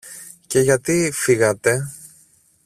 Και 0.47 0.59
γιατί 0.59 1.11
φύγατε; 1.13 1.87